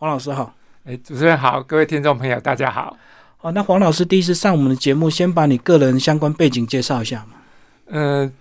[0.00, 0.54] 黄老师好。
[0.84, 2.96] 哎，主持人好，各位听众朋友大家好。
[3.42, 7.34] 哦，那黄老师第一次上我们的节目，先把你个人相关背景介绍一下嘛。
[7.88, 8.32] 嗯，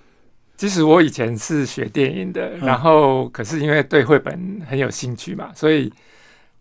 [0.55, 5.91] 其实我以前是学电影的，然后可是因为对绘本很有兴趣嘛，所以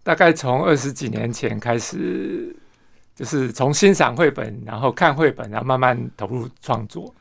[0.02, 2.52] 大概从二十几年前开始，
[3.14, 7.14] 就是从欣赏绘本，然后看绘本，然后慢慢投入创作。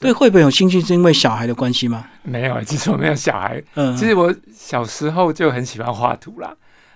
[0.00, 2.08] 对绘本有兴趣是因为小孩的关系吗？
[2.24, 3.62] 没有，其实我没有小孩。
[3.74, 6.52] 嗯，其实我小时候就很喜欢画图啦。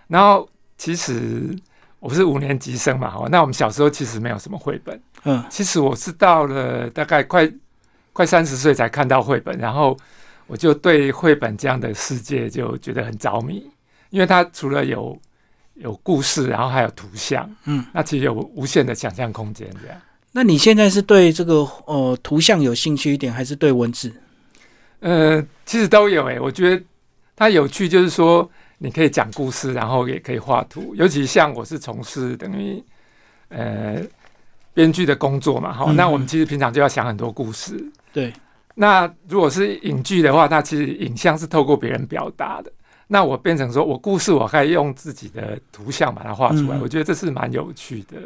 [0.08, 1.56] 然后其实
[2.00, 5.00] 我是五年级生嘛，那我们小时候其实没有什么绘本。
[5.24, 7.50] 嗯，其实我是到了大概快
[8.12, 9.96] 快三十岁才看到绘本，然后
[10.46, 13.68] 我就对绘本这样的世界就觉得很着迷，
[14.10, 15.18] 因为它除了有
[15.74, 20.00] 有故事，然后还有图像，嗯，那其实有无限的想象空间这样。
[20.32, 24.12] 那你现在是对这个呃图像有兴趣一点，还是对文字？
[25.00, 26.38] 呃，其实都有诶。
[26.38, 26.84] 我觉得
[27.34, 30.94] 它有趣，就是说你可以讲故事，然后也可以画图。
[30.94, 32.82] 尤其像我是从事等于
[33.48, 34.00] 呃
[34.72, 37.84] 编剧的工作嘛，哈，那我们其实平常就要想很多故事。
[38.12, 38.32] 对。
[38.74, 42.70] 那如果是影剧的话，那其实影像是透过别人表达的。
[43.08, 46.78] 那我变成说我故事，我可以用自己的图像把它画出来。
[46.78, 48.18] 我觉得这是蛮有趣的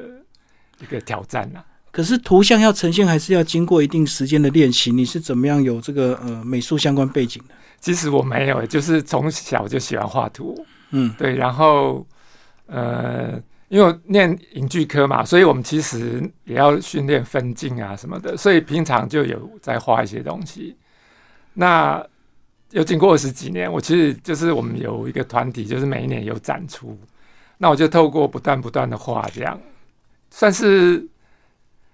[0.80, 1.64] 一个挑战呐。
[1.90, 4.92] 可是图像要呈现，还是要经过一定时间的练习。
[4.92, 7.54] 你是怎么样有这个呃美术相关背景的？
[7.82, 10.54] 其实我没有，就是从小就喜欢画图。
[10.92, 11.34] 嗯，对。
[11.34, 12.06] 然后
[12.66, 13.32] 呃，
[13.66, 20.76] 因为我念影剧科嘛，所以我们其实也要训练分镜啊什么的，所以平常就有在画一些东西。
[21.54, 22.00] 那
[22.70, 26.96] 又经过二十几年，我其实就是我们有一个团体，就是每一年有展出，
[27.58, 29.60] 那我就透过不断不断的画，这样
[30.30, 31.04] 算是。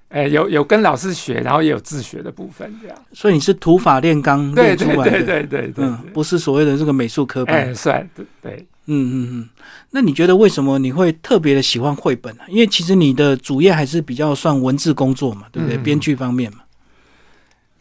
[0.09, 2.97] 哎，有有跟老师学，然后也有自学的部分，这样。
[3.12, 7.55] 所以你是土法炼钢练出来的，对对对对，嗯，不是所谓的这个美术科班。
[7.55, 9.48] 哎，算对对，嗯嗯嗯。
[9.91, 12.42] 那你觉得为什么你会特别的喜欢绘本呢？
[12.48, 15.77] 因为其实你的主业还是比较算文字工作嘛，对不对？
[15.77, 16.61] 编剧方面嘛。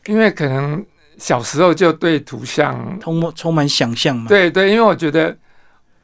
[0.08, 0.86] 因为可能
[1.18, 4.28] 小时候就对图像充充满想象嘛。
[4.28, 5.38] 对对，因为我觉得，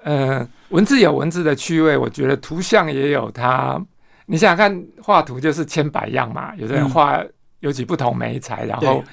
[0.03, 3.81] 呃，文字有文字的趣味，我觉得图像也有它。
[4.26, 6.56] 你想想看，画图就是千百样嘛。
[6.56, 7.22] 有的人画
[7.60, 9.04] 有几不同媒材，然后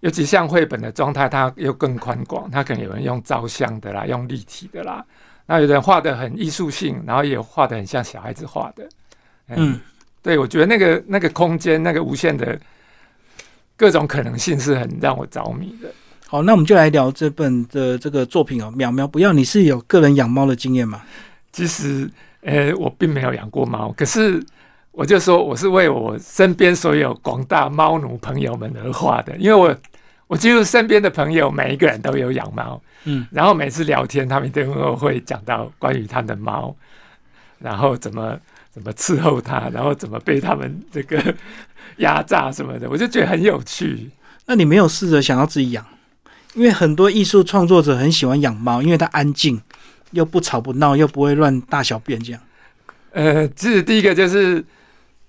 [0.00, 2.50] 尤其像绘本的状态，它又更宽广。
[2.50, 5.02] 它可能有人用照相的啦，用立体的啦。
[5.46, 8.86] 那有人画的很艺术性，然后也画的很像小孩子画的。
[9.48, 9.80] 嗯，
[10.22, 12.60] 对，我觉得那个那个空间，那个无限的
[13.78, 15.90] 各种可能性，是很让我着迷的。
[16.26, 18.70] 好，那我们就来聊这本的这个作品哦。
[18.76, 21.02] 淼淼，不要，你是有个人养猫的经验吗？
[21.50, 22.10] 其实。
[22.42, 24.42] 呃，我并没有养过猫，可是
[24.92, 29.76] 我就说我是为我身边所有广大猫奴朋友们而画的，因为我
[30.28, 36.74] 我几乎身边的朋友每一个人都有养猫，嗯，然后每次聊天，他们都会讲到关于他的猫，
[37.58, 38.38] 然后怎么
[38.70, 41.34] 怎么伺候它，然后怎么被他们这个
[41.96, 44.10] 压榨什么的，我就觉得很有趣。
[44.46, 45.84] 那你没有试着想要自己养？
[46.54, 49.60] 因为很多艺术创作者很喜欢养猫，因为它安静。
[50.12, 52.40] 又不吵不闹，又不会乱大小便，这样。
[53.12, 54.64] 呃，其实第一个就是，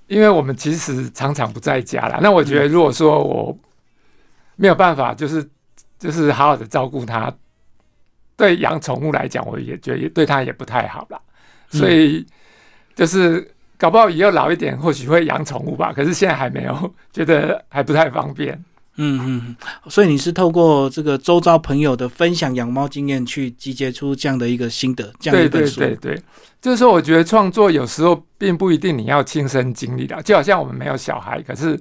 [0.08, 2.20] 因为我们其实常常不在家啦。
[2.22, 3.58] 那我觉得，如果说我
[4.56, 5.48] 没有办法，就是
[5.98, 7.34] 就是好好的照顾它，
[8.36, 11.20] 对养宠物来讲，我也觉得对它也不太好啦。
[11.70, 12.26] 所以
[12.96, 15.94] 就是搞不好以后老一点，或许会养宠物吧。
[15.94, 18.64] 可是现在还没有，觉得还不太方便。
[19.02, 19.56] 嗯嗯，
[19.90, 25.80] 所以你是透过这个周遭朋友的分享养猫经验，去集结出这样的一个心得，这样一本书。
[25.80, 26.24] 对对对对，
[26.62, 31.80] 就是说，我觉得创作有时候并不一定你要亲身经历的，就好像我们没有小孩，可是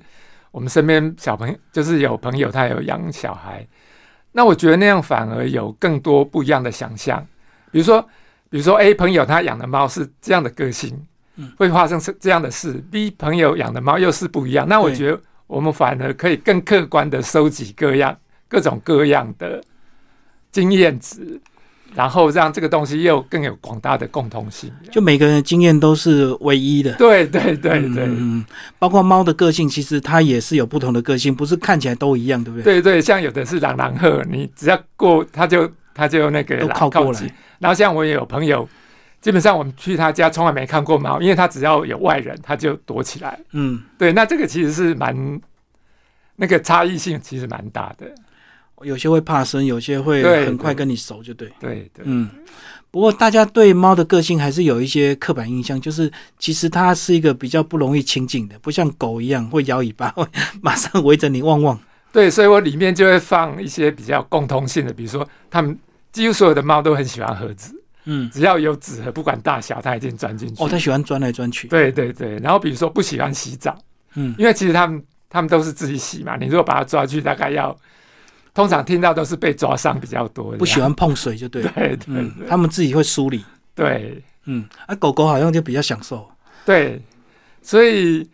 [0.53, 3.67] 我们身边小朋友就是有朋友他有养小孩，
[4.31, 7.27] 那我觉得那样反而有更多不一样的想象。
[7.73, 8.01] 比如说，
[8.49, 10.97] 比如说 A 朋友他养的猫是这样的个性，
[11.57, 14.69] 会发生是这样的事；B 朋友养的猫又是不一样。
[14.69, 15.21] 那我觉得。
[15.49, 18.17] 我们反而可以更客观的收集各样、
[18.47, 19.61] 各种各样的
[20.53, 21.41] 经验值，
[21.95, 24.71] 然后让这个东西又更有广大的共同性。
[24.93, 26.93] 就每个人的经验都是唯一的。
[26.95, 28.45] 对对对对，嗯，
[28.79, 32.81] 包括猫的个性，其实它也是有不同的个性，不是看起来都一样，对不对？
[32.81, 37.35] 对对，像有的是狼狼鹤，你只要过，它就它就那个靠过来。
[37.59, 38.69] 然后像我也有朋友。
[39.21, 43.39] 基本上我们去他家从来没看过猫，因为他只要有外人他就躲起来。
[43.53, 45.41] 嗯，对，那这个其实是蛮
[46.37, 48.07] 那个差异性其实蛮大的，
[48.83, 51.53] 有些会怕生，有些会很快跟你熟，就对。
[51.59, 52.29] 对对，嗯。
[52.91, 60.27] 不过大家对猫的个性还是有一些刻板印象，就是其实它是一个比较不容易亲近的，不像狗一样会摇尾巴，会
[60.63, 61.79] 马上围着你汪汪。
[62.11, 65.79] 对，所以我里面就会放一些比较共通性的，比如说他们
[66.13, 67.75] 几乎所有的猫都很喜欢盒子。
[68.11, 70.65] 嗯，只要有纸盒，不管大小，他一定钻进去。
[70.65, 71.69] 哦，他喜欢钻来钻去。
[71.69, 73.77] 对对对，然后比如说不喜欢洗澡，
[74.15, 77.77] 嗯，因为其实他们他们都是自己洗嘛，你如果把它抓去，大概要
[78.55, 81.73] 通常听到都是被抓伤比较多，不喜欢碰水就对了。
[81.75, 83.45] 对对嗯，他们自己会梳理。
[83.75, 86.27] 对嗯，啊，狗狗好像就比较享受。
[86.65, 87.01] 对，
[87.61, 88.27] 所以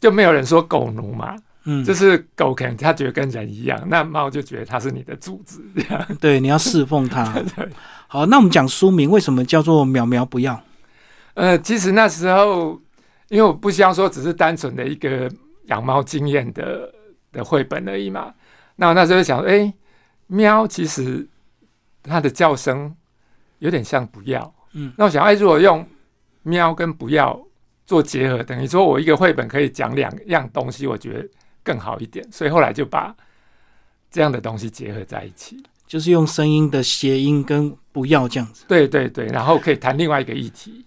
[0.00, 6.06] 就没有人说狗奴嘛，嗯，就是狗可能它觉得跟人一样，那猫就觉得它是你的主子这样。
[6.20, 7.24] 对，你要侍奉它。
[7.56, 7.68] 对，
[8.08, 10.62] 好，那我们讲书名，为什么叫做“苗苗不要？
[11.34, 12.80] 呃，其实那时候
[13.28, 15.30] 因为我不希望说只是单纯的一个
[15.66, 16.92] 养猫经验的
[17.32, 18.34] 的绘本而已嘛，
[18.76, 19.72] 那我那时候想说，哎、
[20.26, 21.26] 喵其实
[22.02, 22.94] 它的叫声
[23.60, 25.86] 有点像不要，嗯，那我想，哎，如果用
[26.42, 27.40] 喵跟不要
[27.86, 31.28] 做结合，等于说我一个绘本可以讲两样东西，我觉得
[31.62, 33.14] 更好一点，所以后来就把
[34.10, 35.62] 这样的东西结合在一起。”？
[35.86, 38.64] 就是用声音的谐音跟“不要”这样子。
[38.66, 40.82] 对对对，然后可以谈另外一个议题。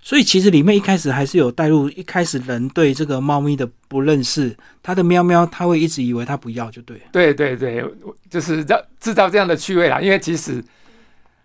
[0.00, 7.02] 所以其实里面一开始还是有带入，一开始人对这个猫咪的不认识，它的喵喵，它会一直以为它不要就对了。
[7.10, 7.82] 对对对，
[8.28, 10.62] 就是让制造这样的趣味啦，因为其实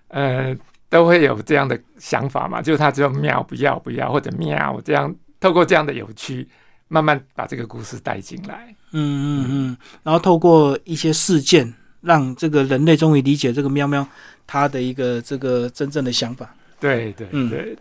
[0.09, 0.53] 呃
[0.89, 6.45] 都会有这样的想法嘛，就是它只有喵不要不要或者喵这样，透过这样的有趣，
[6.89, 8.75] 慢慢把这个故事带进来。
[8.91, 8.99] 嗯
[9.43, 14.05] 嗯嗯，然后透过一些事件，让这个人类终于理解这个喵喵
[14.45, 16.53] 它的一个这个真正的想法。
[16.79, 17.77] 对对嗯对，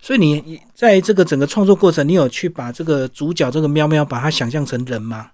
[0.00, 5.30] 所以你你在这个整个创作过程，你有去把这个主角这个喵喵把它想象成人吗？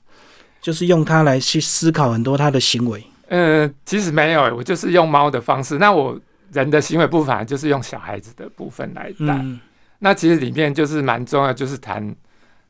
[0.61, 3.05] 就是用它来去思考很多它的行为。
[3.29, 5.79] 呃，其实没有，我就是用猫的方式。
[5.79, 6.21] 那我
[6.53, 9.35] 人的行为部分就是用小孩子的部分来带。
[9.35, 9.59] 嗯
[10.01, 12.15] 那其实里面就是蛮重要，就是谈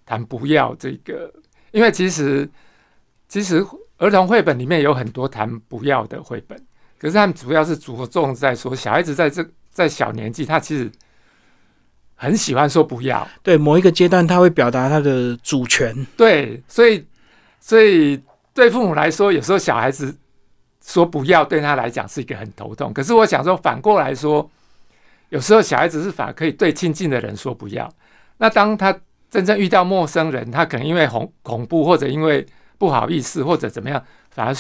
[0.07, 1.33] 谈不要这个，
[1.73, 2.49] 因为其实
[3.29, 3.65] 其实
[3.99, 6.59] 儿童绘本里面有很多谈不要的绘本，
[6.99, 10.91] 可是他们主要是着重在说小孩子在这在小年纪，他其实
[12.15, 16.07] 很喜欢说不要，对，某一个阶段，他会表达他的主权。
[16.17, 17.05] 对，所以
[17.61, 18.23] 所以
[18.53, 20.15] 对父母来说，有时候小孩子
[20.85, 22.93] 说不要，对他来讲是一个很头痛。
[22.93, 24.49] 可是我想说，反过来说，
[25.31, 27.93] 有时候小孩子是反而可以对亲近的人说不要。
[28.37, 28.97] 那当他
[29.35, 32.47] 真正遇到陌生人，他可能因为恐恐怖，或者因为
[32.79, 34.01] 不好意思，或者怎么样，
[34.31, 34.55] 反而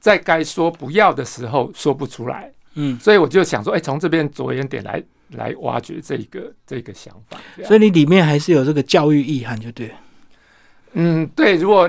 [0.00, 2.50] 在该说不要的时候说不出来。
[2.74, 5.00] 嗯，所以我就想说，哎、从这边着眼点来
[5.36, 7.38] 来挖掘这个这个想法。
[7.62, 9.94] 所以你里面还是有这个教育意涵，就对了。
[10.94, 11.88] 嗯，对，如果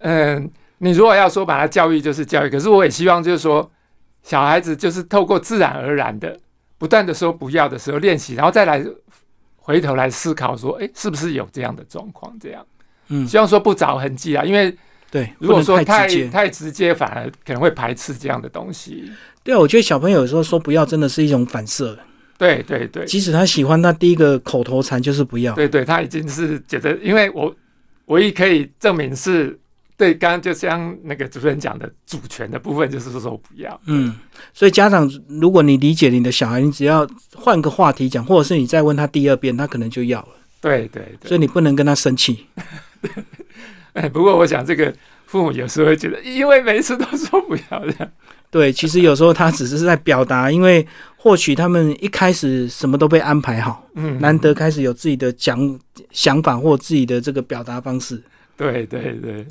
[0.00, 3.70] 嗯、你如果要说把它教育就是教育，可是我也希望就是说，
[4.22, 6.38] 小孩子就是透过自然而然的，
[6.76, 8.84] 不断的说不要的时候练习，然后再来
[9.66, 12.32] 回头来思考说，哎，是不是有这样的状况？
[12.40, 12.64] 这样，
[13.08, 14.72] 嗯，希望说不着痕迹啊，因为
[15.10, 19.10] 对，如果说太太直接，太直接，反而可能会排斥这样的东西。
[19.42, 21.98] 对啊，我觉得小朋友有时候说不要，真的是一种反射。
[22.38, 25.52] 对对对，即使他喜欢，他第一个口头禅就是不要。
[25.54, 27.52] 对对，他已经是觉得，因为我
[28.04, 29.58] 唯一可以证明是
[29.96, 33.80] 对，刚刚就像那个主持人讲的主权的部分，就是说不要。
[33.86, 34.14] 嗯，
[34.52, 40.28] 所以家长，如果你理解你的小孩，你只要换个话题讲，或者是你再问他第二遍，他可能就要了。
[40.60, 41.28] 对对对。
[41.28, 42.46] 所以你不能跟他生气。
[43.94, 44.94] 哎，不过我想这个
[45.24, 48.12] 父母有时候会觉得，因为每次都说不要这样。
[48.50, 55.78] 对，其实有时候他只是在表达，因为或许他们一开始什么都被安排好，嗯，难得开始有自己的讲
[56.10, 58.22] 想法或自己的这个表达方式，
[58.56, 59.46] 对对对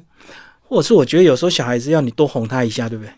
[0.68, 3.12] 或者是我觉得有时候小孩子要你多哄他一下，对不对？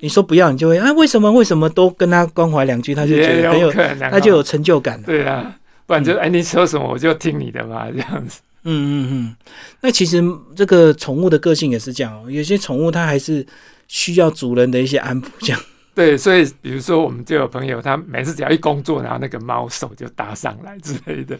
[0.00, 1.30] 你说不要，你就会啊，为什么？
[1.30, 1.68] 为什么？
[1.68, 3.72] 多跟他关怀两句，他就觉得很有，
[4.10, 5.04] 他就有成就感了。
[5.06, 5.54] 对啊，
[5.86, 8.40] 不然就哎你说什么我就听你的嘛， 这样子。
[8.64, 9.36] 嗯嗯嗯，
[9.80, 10.22] 那其实
[10.56, 13.46] 这个宠物的个性也是这样哦，有些宠物它还是
[13.88, 15.60] 需要主人的一些安抚，这样。
[15.94, 21.38] 对，所以比如说我们就有朋友，他每次只要一工作，然后那个猫手就搭上来之类的，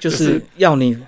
[0.00, 0.98] 就是要你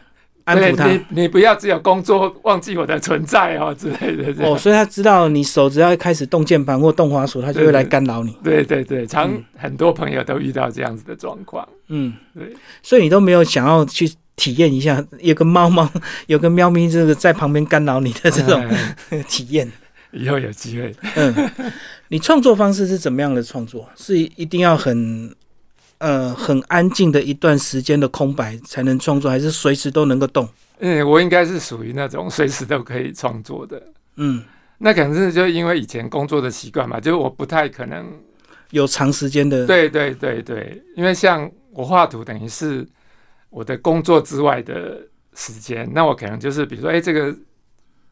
[0.45, 0.87] 安抚他。
[0.87, 4.47] 你你不要只有工作忘记我的存在哦之类的。
[4.47, 8.37] 哦，所以他知道你手只要一开始动键盘或动滑鼠，他就会来干扰你。
[8.43, 11.67] 对对对，常嗯很多朋友都遇到这样子的状况。
[11.89, 15.89] 嗯，对，所以你都没有想要去体验一下，有个猫猫，
[16.27, 18.63] 有个喵咪，这个在旁边干扰你的这种
[19.11, 19.71] 哎 体验。
[20.13, 20.95] 以后有机会。
[21.17, 21.51] 嗯，
[22.07, 23.89] 你创作方式是怎么样的创作？
[23.97, 25.35] 是一定要很
[25.99, 30.49] 呃很安静的一段时间的空白才能创作，还是随时都能够动？
[30.79, 33.83] 嗯，我应该是属于那种随时都可以创作的。
[34.17, 34.43] 嗯，
[34.79, 38.07] 那可能是就因为以前工作的习惯嘛，就是我不太可能。
[38.71, 42.85] 有长时间的对对对对，因为像我画图，等于是
[43.49, 45.01] 我的工作之外的
[45.37, 47.37] 时间，那我可能就是比如说，哎，这个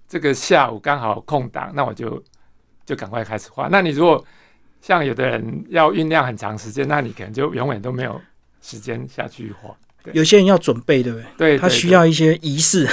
[0.07, 2.23] 这个下午刚好空档，那我就
[2.87, 3.67] 就赶快开始画。
[3.73, 4.25] 那你如果
[4.83, 8.21] 像有的人要酝酿很长时间，那你可能就永远都没有
[8.61, 9.75] 时间下去画。
[10.13, 11.27] 有些人要准备，对不对？
[11.39, 12.85] 对，他需要一些仪式，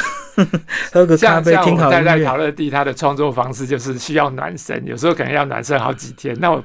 [0.93, 2.45] 喝个对咖啡，听好音们在在陶乐。
[2.45, 6.63] 乐地，他的创作方式就是需要暖身，有时候可能要暖身好几天，那我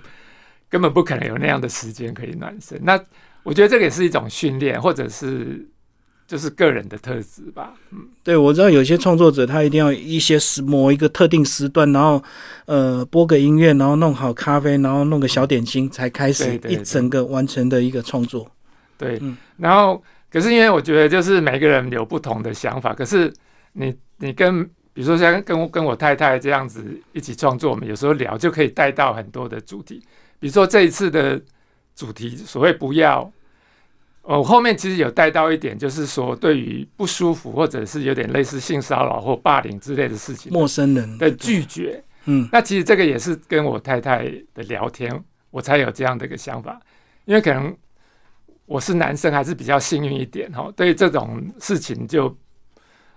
[0.69, 2.79] 根本不可能有那样的时间可以暖身。
[2.83, 3.03] 那
[3.43, 5.67] 我觉得这个也是一种训练，或者是
[6.27, 7.75] 就是个人的特质吧。
[7.93, 12.23] 嗯对，我知道有些创作者他一定要一些时某一个特定时段，然后
[12.65, 18.51] 呃播个音乐，然后弄好咖啡，然后弄个小点心，才开始一整个完成的一个创作。
[18.97, 23.33] 对，嗯然后可是因为我觉得就是每个人有不同的想法，可是
[23.73, 24.65] 你你跟
[24.95, 30.03] 比如说像跟我跟我太太这样子一起创作，我们有时候聊就可以带到很多的主题，
[30.41, 31.41] 比如说这一次的
[31.95, 33.31] 主题所谓不要。
[34.27, 41.19] 哦，后面其实有带到一点，就是说对于不舒服或者是有点类似性骚扰或霸凌之类的事情陌生人。
[41.19, 42.49] 的拒绝，嗯。
[42.51, 46.81] 那其实这个也是跟我太太的聊天，我才有这样的一个想法，
[47.27, 47.77] 因为可能
[48.65, 52.35] 我是男生，还是比较幸运一点哈，对于这种事情就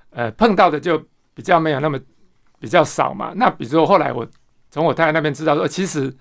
[0.09, 1.01] 呃碰到的就
[1.33, 1.97] 比较没有那么
[2.59, 3.31] 比较少嘛。
[3.33, 4.27] 那比如说后来我
[4.69, 6.13] 从我太太那边知道说，其实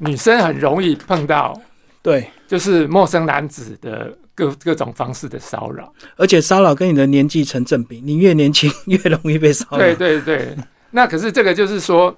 [0.00, 1.58] 女生很容易碰到
[2.02, 5.92] 对，就是陌生男子的各各种方式的骚扰。
[6.16, 9.78] 而且骚扰跟你的年纪成正比，你越年轻越容易被骚扰。
[9.78, 10.56] 对对对，
[10.90, 12.16] 那可是这个就是说，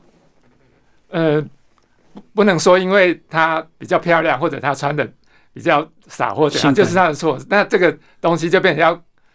[1.08, 1.40] 呃，
[2.12, 5.10] 不不能说因为她比较漂亮，或者她穿的
[5.52, 7.38] 比较傻或怎样，就是她的错。
[7.48, 8.92] 那这个东西就变成要，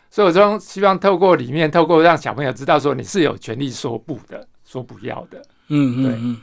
[0.09, 5.41] 所以我说希望透过里面，透过让小朋友知道说你是有权利说不的，说不要的。
[5.67, 6.37] 嗯嗯嗯，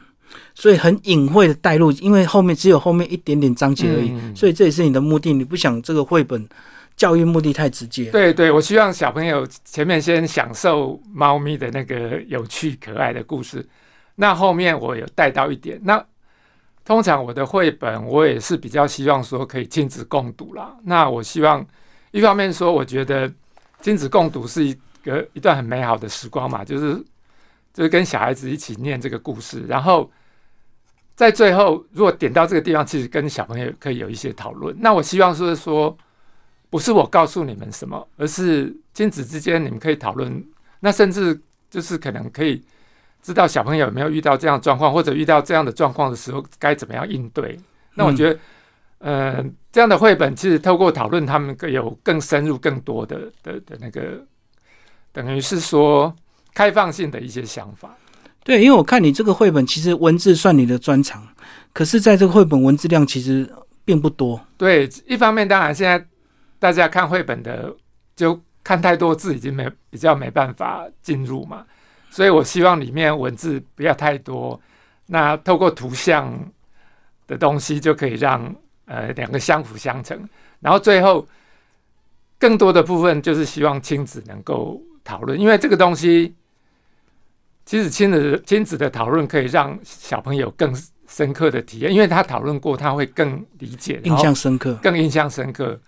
[0.54, 5.32] 所以很隐晦的带入，因为后面只有后面一点点章节而已，嗯所以这也是你的目的。
[5.32, 6.48] 你不想这个绘本
[6.96, 8.10] 教育目的太直接。
[8.10, 13.66] 对对，我希望小朋友前面先享受猫咪的那个有趣可爱的故事，
[14.16, 15.80] 那后面我有带到一点。
[15.82, 16.04] 那
[16.84, 20.76] 通常我的绘本我也是比较希望说可以亲子共读啦。
[20.84, 21.64] 那我希望
[22.10, 23.32] 一方面说，我觉得
[23.80, 26.94] 亲子共读是一个一段很美好的时光嘛，就是
[27.72, 30.10] 就是跟小孩子一起念这个故事，然后
[31.14, 34.76] 在最后如果点到这个地方，其实跟小朋友可以有一些讨论。
[34.78, 35.96] 那我希望是说。
[36.72, 40.42] 不是我告诉你们什么，而是亲子之间你们可以讨论。
[40.80, 41.38] 那甚至
[41.68, 42.64] 就是可能可以
[43.20, 47.60] 知道小朋友有没有遇到这样状况，或者遇到这样的状况的时候该怎么样应对。
[47.92, 48.40] 那我觉得，
[49.00, 54.24] 呃，这样的绘本其实透过讨论，他们更有更深入、更多的的的那个，
[55.12, 56.16] 等于是说
[56.54, 57.94] 开放性的一些想法。
[58.44, 61.26] 对，因为我看你这个绘本，其实文字算你的专长，
[61.72, 63.48] 可是在这个绘本文字量其实
[63.84, 64.40] 并不多。
[64.56, 66.04] 对，一方面当然现在
[66.58, 67.74] 大家看绘本的
[68.16, 71.64] 就看太多字，已经没比较没办法进入嘛，
[72.10, 74.60] 所以我希望里面文字不要太多，
[75.06, 76.32] 那透过图像
[77.26, 78.54] 的东西就可以让
[78.86, 80.28] 呃两个相辅相成，
[80.60, 81.26] 然后最后
[82.38, 86.34] 更多的部分就是希望亲子能够讨论，因为这个东西
[87.72, 90.76] 其实亲子亲子的讨论可以让小朋友更
[91.08, 94.74] 深刻的体验，因为他讨论过，他会更理解，印象深刻。
[94.82, 95.80] 更印象深刻。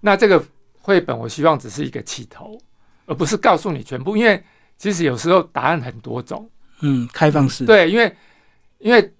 [0.00, 0.44] 那这个
[0.80, 2.58] 绘本，我希望只是一个起头，
[3.06, 4.42] 而不是告诉你全部，因为
[4.76, 6.50] 其实有时候答案很多种。
[6.80, 7.64] 嗯，开放式。
[7.64, 8.12] 对，因为
[8.80, 9.12] 因为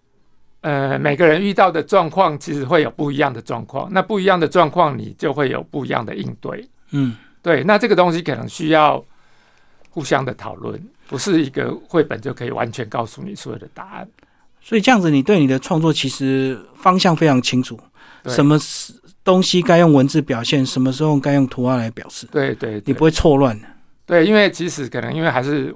[0.63, 6.69] 呃每个人遇到的状况其实会有不一样的状况，那不一样的状况你就会有不一样的应对。
[6.91, 9.05] 嗯，对，那这个东西可能需要
[9.89, 14.09] 互相的讨论，不是一个绘本就可以完全告诉你所有的答案。
[14.61, 17.81] 所以这样子，你对你的创作其实方向非常清楚，
[18.27, 18.93] 什么是
[19.25, 23.67] 东西该用文字表现，什么时候该用图案来表示，对对对你不会错乱的。
[24.05, 25.75] 对，因为其实可能因为还是，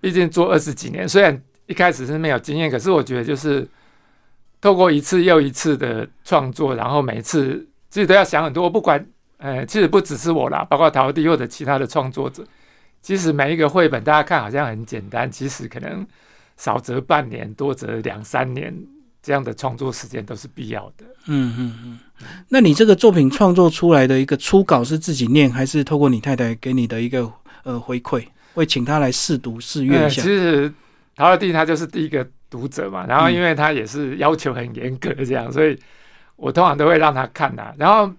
[0.00, 3.66] 毕竟做二十几年，虽然一开始是没有经验，可是我觉得就是
[4.60, 9.04] 透过一次又一次的创作，然后每一次其实都要想很多，不管
[9.38, 12.44] 呃，其实不只是我啦，包括陶弟或者其他的创作者，
[13.08, 16.06] 其实每一个绘本大家看好像很简单，其实可能
[16.58, 18.70] 少则半年，多则两三年
[19.22, 21.06] 这样的创作时间都是必要的。
[21.26, 21.98] 嗯嗯嗯。
[22.50, 28.22] 那你这个作品创作出来的一个初稿是自己念，还是透过你太太给你的一个呃回馈，
[28.52, 30.28] 会请他来试读试阅呃，一下其？
[30.28, 30.70] 实
[31.16, 35.74] 陶乐蒂他就是第一个读者嘛，然后因为他也是要求很严格这样，所以
[36.36, 38.12] 我通常都会让他看的、然后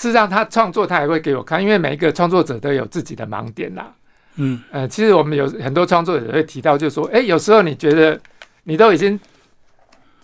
[0.00, 3.94] 事实上他创作他也会给我看，因为每一个创作者都有自己的盲点啦。
[4.36, 8.18] 嗯呃，其实我们有很多创作者会提到，就是说，哎，有时候你觉得
[8.64, 9.20] 你都已经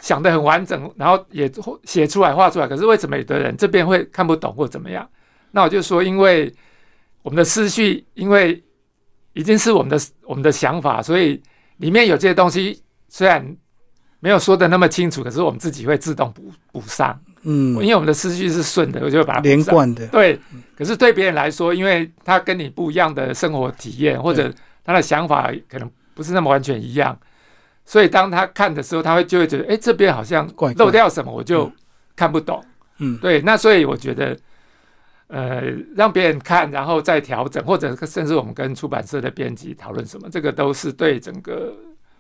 [0.01, 1.53] 想得很完整，然后也
[1.85, 5.07] 写出来、画出来，可是为什么有的人这边会看不懂或怎么样？
[5.51, 6.51] 那我就说，因为
[7.21, 8.65] 我们的思绪，因为
[9.35, 11.43] 已经是我们的我们的想法，所以
[11.77, 13.47] 里面有这些东西虽然
[14.21, 17.73] 没有说的那么清楚，可是我们自己会自动补补上，嗯。
[17.83, 19.41] 因，为我们的思绪是顺的，我就会把它。
[19.41, 20.39] 连贯的，对，
[20.77, 24.53] 可是对别人来说，因为他跟你不一样的生活体验，或者
[24.85, 27.19] 他的想法可能不是那么完全一样，
[27.85, 31.71] 所以当他看的时候，他会就会觉得，哎，这边好像漏掉什么，我就
[32.15, 32.63] 看不懂。
[32.99, 34.35] 嗯，对，那所以我觉得，
[35.29, 35.61] 呃，
[35.95, 41.75] 让别人看，然后再调整，或者甚至我们跟出版社的编辑讨论什么，这个都是对整个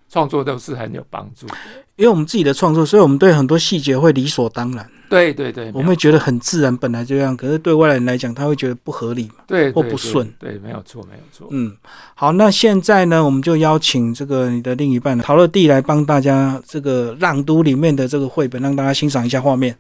[0.09, 1.55] 创作都是很有帮助的。
[1.97, 7.35] 因为我们自己的创作，所以我们对很多细节会理所当然，对对对，我们会觉得很自然，本来就这样。
[7.35, 9.37] 可是对外人来讲，他会觉得不合理嘛。
[9.47, 11.49] 对或对对不顺对，没有错，没有错。
[11.51, 11.75] 嗯，
[12.15, 19.75] 好，那现在呢，我们就邀请这个你的另一半陶乐蒂来帮大家这个《朗都》里面的这个绘本，让大家欣赏一下画面。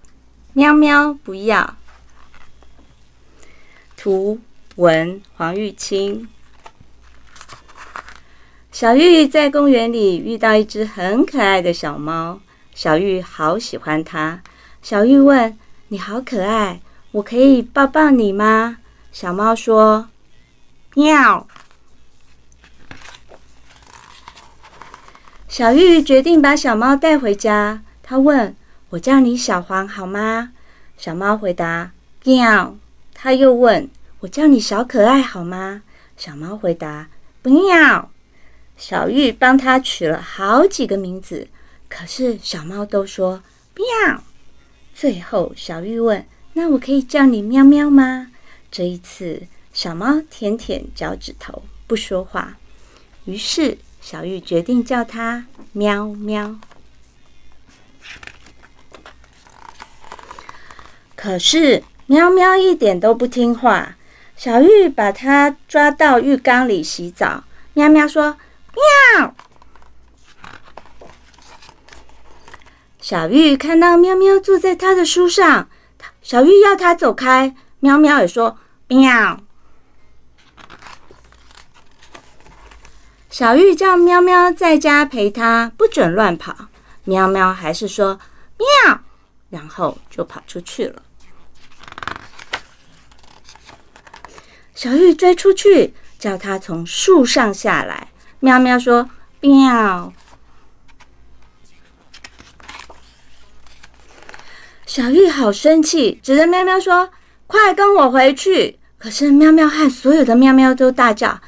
[0.54, 1.76] 喵喵，不要。
[3.94, 4.38] 图
[4.76, 6.26] 文黄玉清。
[8.78, 12.40] 小玉在公园里遇到一只很可爱的小猫，
[12.74, 14.42] 小玉好喜欢它。
[14.82, 15.56] 小玉问
[15.88, 18.76] ：“你好可爱，我可以抱抱你吗？”
[19.10, 20.10] 小猫说
[20.94, 21.46] ：“喵。”
[25.48, 27.82] 小玉决定把小猫带回家。
[28.02, 28.54] 她问
[28.90, 30.52] ：“我叫你小黄好吗？”
[30.98, 31.92] 小猫回答
[32.24, 32.76] ：“喵。”
[33.16, 33.88] 他又问
[34.20, 35.80] ：“我叫你小可爱好吗？”
[36.18, 37.08] 小猫回答
[37.40, 38.10] ：“不要。”
[38.76, 41.48] 小玉帮它取了好几个名字，
[41.88, 43.42] 可是小猫都说
[43.74, 44.22] “喵”。
[44.94, 48.30] 最后，小玉问：“那我可以叫你喵喵吗？”
[48.70, 49.42] 这一次，
[49.72, 52.56] 小猫舔舔脚趾头，不说话。
[53.24, 56.56] 于是，小玉决定叫它喵喵。
[61.14, 63.96] 可是喵喵一点都不听话。
[64.36, 67.44] 小玉把它抓到浴缸里洗澡。
[67.72, 68.36] 喵喵说
[68.76, 69.34] ：“喵。”
[73.00, 75.68] 小玉看到喵喵坐在他的书上，
[76.22, 79.40] 小玉要它走开，喵喵也说：“喵。”
[83.30, 86.68] 小玉叫喵喵在家陪它，不准乱跑。
[87.04, 88.18] 喵喵还是说
[88.58, 89.00] ：“喵。”
[89.50, 91.02] 然后就跑出去了。
[94.74, 98.08] 小玉追出去，叫它从树上下来。
[98.40, 99.08] 喵喵说
[99.40, 100.12] ：“喵。”
[104.86, 107.10] 小玉好生气，指着喵喵说
[107.46, 111.40] ：“快跟我回去！”可是喵喵和所有的喵喵都大叫：“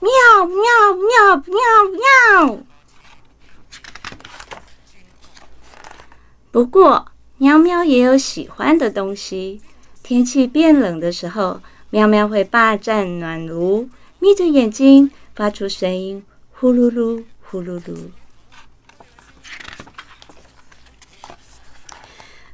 [0.00, 0.10] 喵
[0.44, 0.56] 喵
[0.94, 1.54] 喵喵
[2.44, 2.58] 喵！”
[6.50, 7.06] 不过，
[7.38, 9.60] 喵喵也有喜欢的东西。
[10.02, 16.24] 天气变冷的时候，喵喵会霸占暖炉，眯着眼睛发出声音，
[16.60, 18.10] 呼噜噜，呼噜噜。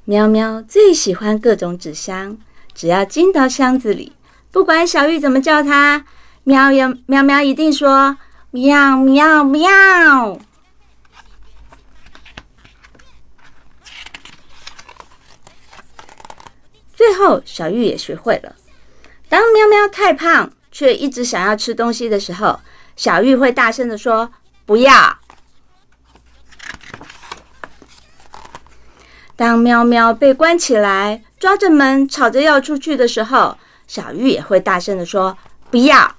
[0.04, 2.38] 喵喵最喜欢各种纸箱，
[2.72, 4.12] 只要进到箱子里，
[4.52, 6.06] 不管小玉怎么叫它，
[6.44, 8.16] 喵呀喵喵一定说
[8.52, 10.38] 喵喵喵。
[16.94, 18.54] 最后，小玉也学会了。
[19.28, 22.60] 当喵喵太胖却一直想要吃东西的时候，
[22.96, 24.32] 小玉会大声的说
[24.66, 25.18] ：“不要。”
[29.36, 35.36] 当喵喵被关起来，抓着门吵着要出去的时候，小玉也会大声的说
[35.70, 36.16] ：“不要。”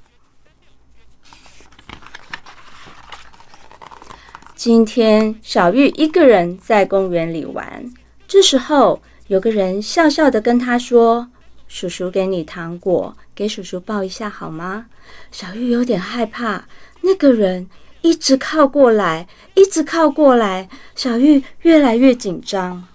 [4.56, 7.92] 今天，小玉一个人在公园里玩，
[8.28, 11.30] 这时候有个人笑笑的跟他说
[11.68, 14.88] ：“叔叔给你糖果，给叔叔抱一下好吗？”
[15.32, 16.66] 小玉有点害怕，
[17.02, 17.70] 那个人
[18.02, 22.88] 一直靠过来，一直靠过来，小玉越来越紧张。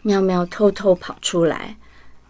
[0.00, 1.76] 喵喵偷偷跑出来，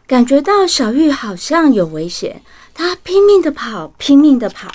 [0.09, 2.43] 感觉到小玉好像有危险，
[2.75, 4.69] 它拼命的跑，拼命的跑。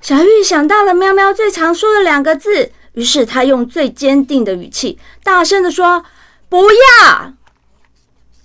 [0.00, 6.04] 小玉想到了喵喵最常说的两个字，于是他用最坚定的语气，大声的说
[6.52, 7.32] ：“不要！”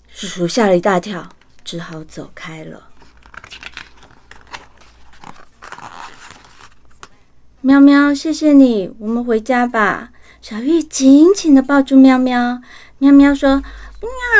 [0.07, 1.27] 叔叔吓了一大跳，
[1.65, 2.83] 只好走开了。
[7.59, 10.11] 喵喵，谢谢你，我们回家吧。
[10.41, 12.61] 小玉紧紧的抱住喵喵，
[12.99, 13.61] 喵喵说：“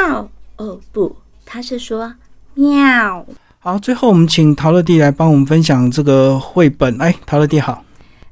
[0.08, 2.16] 喵。”哦不，他是说
[2.56, 3.26] “喵”。
[3.60, 6.98] 好，最后我们请陶乐蒂来帮我们分享这个绘本。
[7.02, 7.84] 哎，陶乐蒂好，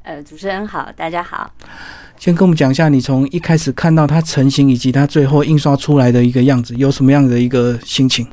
[0.05, 1.51] 呃，主持人好，大家好。
[2.19, 8.27] 先跟我们讲一下，你从一开始看到它成型，以及它最后印刷出来的一个样子，有什么样的一个心情？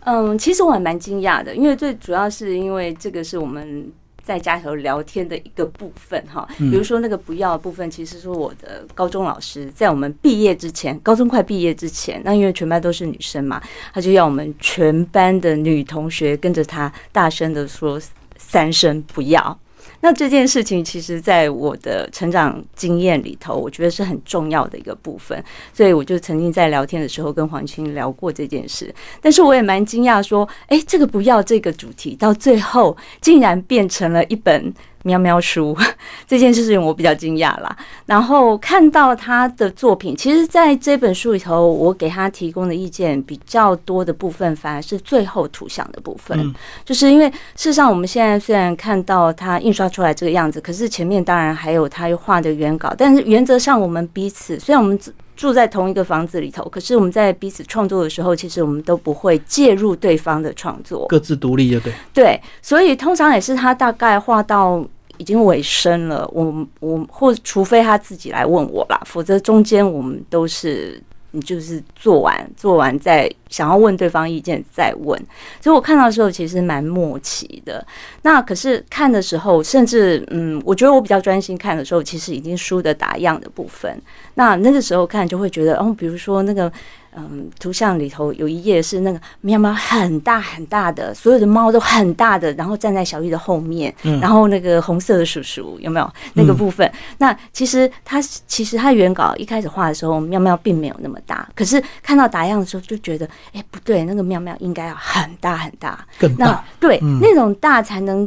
[0.00, 3.88] 嗯，其实我还蛮惊讶的，因为最主要是因为这个是我们
[4.24, 6.44] 在家里头聊天的一个部分哈。
[6.58, 13.62] 比如说那个不要的部分，其实是我的高中老师在我们毕业之前，高中快毕业之前，那因为全班都是女生嘛，
[13.94, 18.00] 他就要我们全班的女同学跟着他大声的说
[18.36, 19.56] 三声不要。
[20.02, 25.42] 那这件事情，其实在我的成长经验里头，我觉得是很重要的一个部分。
[25.72, 28.94] 所以我就曾经在聊天的时候跟黄青聊过这件事。
[29.20, 34.74] 但是我也蛮惊讶，说，哎，这个不要这个主题，到最后竟然变成了一本。
[35.02, 35.76] 喵喵书。
[36.26, 54.98] 这件事情我比较惊讶啦，然后看到他的作品，其实在这本书里头，我给他提供的意见比较多的部分，反而是最后图像的部分，就是因为事实上我们现在虽然看到他印刷出来这个样子，可是前面当然还有他画的原稿，但是原则上我们彼此虽然我们
[55.36, 61.92] 住在同一个房子里头，可是我们在彼此创作的时候，其实我们都不会介入对方的创作，各自独立，就对。
[62.14, 64.84] 对，所以通常也是他大概画到。
[65.18, 71.00] 已经尾声了，我我或除非他自己来问我啦，否则中间我们都是
[71.32, 75.20] 你就是做完做完再想要问对方意见再问，
[75.60, 77.84] 所以我看到的时候其实蛮默契的。
[78.22, 84.00] 那可是看的时候，甚至嗯，我觉得我比较专心看的时候，其实已经输的打样的部分。
[84.34, 86.72] 那那个时候看就会觉得，哦，比如说那个。
[87.14, 96.90] 嗯，图像里头有一页是那个喵喵很大很大的，所有的猫都很大的，然后站在小玉的后面，然后那个红色的叔叔有没有那个部分？
[97.18, 108.26] 那其实他其实他原稿一开始画的时候，喵喵并没有那么大，可是看到打样的时候就觉得，哎，不对，那个喵喵应该要很大很大，更大，对，那种大才能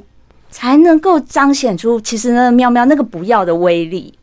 [0.51, 4.13] 才能够彰显出其实呢喵喵那个不要的威力。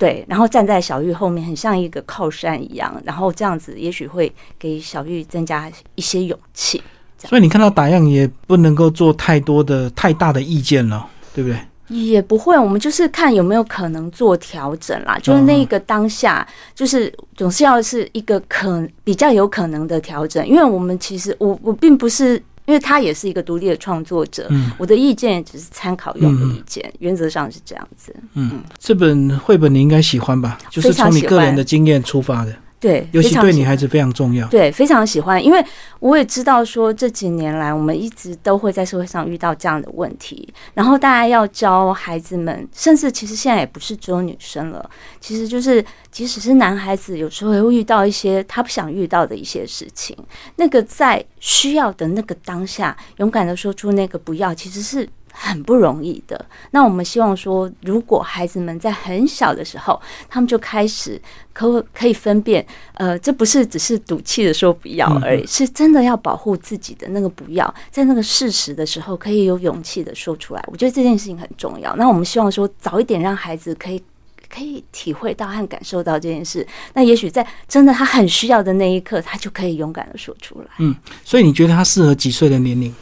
[0.00, 6.82] 对，然后站在小玉后面，很像一个靠山一样，然后这样子也许会给小玉增加一些勇气。
[7.18, 11.58] 所以你看到打样也不能够做太多的、太大的意见了，对不对？
[11.88, 15.18] 也不会，我们就是看有没有可能做调整啦。
[15.22, 22.42] 就是那个当下，就是总是要是一个可比较有可能的调整，因为我们其实我我并不是。
[22.70, 28.14] 因为他也是一个独立的创作者，我的意见只是参考用的意见，原则上是这样子。
[28.34, 30.56] 嗯，这本绘本你应该喜欢吧？
[30.70, 32.54] 就是从你个人的经验出发的。
[32.80, 34.48] 对，尤其对女孩子非常重要。
[34.48, 35.62] 对，非常喜欢，因为
[35.98, 44.90] 我也知道说这几年来，我们一直都会在社会上遇到这样的问题，然后大家要教孩子们，甚至其实现在也不是只有女生了，
[45.20, 50.16] 其实就是即使是男孩子，有时候也会遇到一些他不想遇到的一些事情。
[50.56, 55.06] 那个在需要的那个当下，勇敢的说出那个不要，其实是。
[55.32, 56.44] 很不容易的。
[56.70, 61.20] 那我们希望说，如果孩子们在很小的时候，他们就开始
[61.52, 62.64] 可可以分辨，
[62.94, 70.64] 呃，这不是只是赌气的说不要而已，是真的要保护自己的那个不要，在那个事实的时候，可以有勇气的说出来。
[70.66, 71.94] 我觉得这件事情很重要。
[71.96, 74.02] 那我们希望说，早一点让孩子可以
[74.52, 76.66] 可以体会到和感受到这件事。
[76.94, 80.66] 那也许在真的他很需要的那一刻，他就可以勇敢的说出来。
[80.78, 82.92] 嗯，所以你觉得他适合几岁的年龄？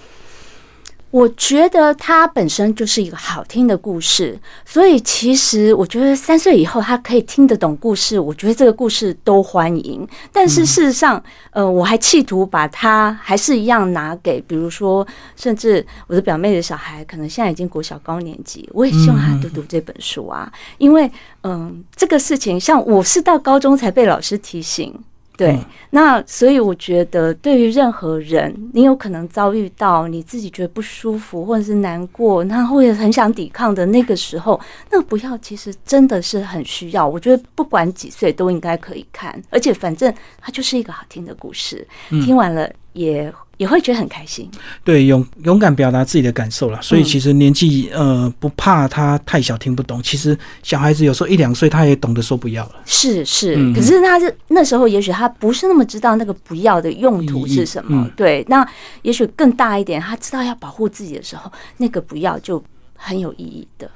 [1.10, 10.06] 我觉得它本身就是一个好听的故事，所以其实我觉得三岁以后他可以听得懂故事，我觉得这个故事都欢迎。
[10.30, 21.10] 但是事实上，呃，我还企图把它还是一样拿给，比如说，甚至我的表妹的小孩，可能现在已经国小高年级，我也希望他读读这本书啊，因为，
[21.42, 24.94] 嗯，这个事情像我是到高中才被老师提醒。
[25.38, 25.58] 对，
[25.90, 37.06] 那所以我觉得，对于任何人，你有可能遭遇到你自己觉得不舒服或者是难过，那或者很想抵抗的那个时候，那不要，其实真的是很需要。
[37.06, 43.32] 我觉得不管几岁都应该可以看，而且反正它就是一个好听的故事，听完了也。
[43.58, 44.50] 也会觉得很开心，
[44.82, 46.80] 对，勇勇敢表达自己的感受了。
[46.80, 52.76] 所以其实年纪呃不怕他太小听不懂，其实小孩子有时候一两岁他也懂得说不要了。
[52.86, 58.08] 是是，可是他是那时候也许他不是那么知道那个不要的用途是什么。
[58.16, 58.66] 对，那
[59.02, 62.62] 也许更大一点，他知道要保护自己的时候，那个不要就
[62.94, 63.90] 很有意义的。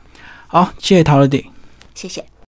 [0.48, 1.44] 好，谢谢陶乐鼎，
[1.94, 2.31] 谢谢。